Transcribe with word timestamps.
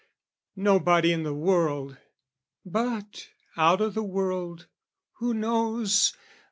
Nobody 0.55 1.11
in 1.13 1.21
the 1.21 1.33
world: 1.35 1.95
but, 2.65 3.29
out 3.55 3.81
o' 3.81 3.89
the 3.89 4.01
world, 4.01 4.65
Who 5.19 5.31
knows? 5.31 6.17